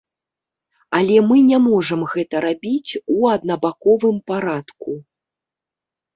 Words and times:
Але 0.99 1.17
мы 1.31 1.37
не 1.49 1.59
можам 1.65 2.01
гэта 2.13 2.35
рабіць 2.47 2.91
у 3.17 3.19
аднабаковым 3.35 4.17
парадку. 4.33 4.91